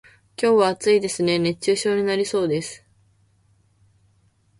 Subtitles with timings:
[0.35, 2.83] 今日は暑いですね、熱中症になりそうです。